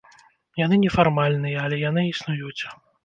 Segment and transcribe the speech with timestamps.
[0.61, 2.63] Яны нефармальныя, але яны існуюць.